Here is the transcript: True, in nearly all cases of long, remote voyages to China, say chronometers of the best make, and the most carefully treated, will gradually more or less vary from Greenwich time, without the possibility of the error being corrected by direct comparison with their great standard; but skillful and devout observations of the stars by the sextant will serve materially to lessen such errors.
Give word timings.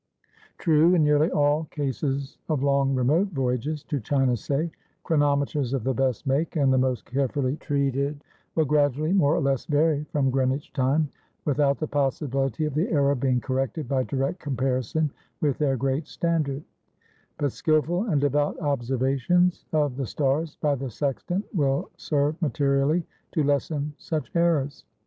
True, 0.57 0.95
in 0.95 1.03
nearly 1.03 1.29
all 1.29 1.65
cases 1.65 2.39
of 2.49 2.63
long, 2.63 2.95
remote 2.95 3.27
voyages 3.27 3.83
to 3.83 3.99
China, 3.99 4.35
say 4.35 4.71
chronometers 5.03 5.73
of 5.75 5.83
the 5.83 5.93
best 5.93 6.25
make, 6.25 6.55
and 6.55 6.73
the 6.73 6.77
most 6.79 7.05
carefully 7.05 7.55
treated, 7.57 8.23
will 8.55 8.65
gradually 8.65 9.13
more 9.13 9.35
or 9.35 9.41
less 9.41 9.67
vary 9.67 10.05
from 10.11 10.31
Greenwich 10.31 10.73
time, 10.73 11.07
without 11.45 11.77
the 11.77 11.85
possibility 11.85 12.65
of 12.65 12.73
the 12.73 12.89
error 12.91 13.13
being 13.13 13.39
corrected 13.39 13.87
by 13.87 14.01
direct 14.01 14.39
comparison 14.39 15.11
with 15.39 15.59
their 15.59 15.77
great 15.77 16.07
standard; 16.07 16.63
but 17.37 17.51
skillful 17.51 18.05
and 18.05 18.21
devout 18.21 18.59
observations 18.59 19.65
of 19.71 19.97
the 19.97 20.07
stars 20.07 20.57
by 20.61 20.73
the 20.73 20.89
sextant 20.89 21.45
will 21.53 21.91
serve 21.95 22.41
materially 22.41 23.05
to 23.33 23.43
lessen 23.43 23.93
such 23.99 24.31
errors. 24.35 24.83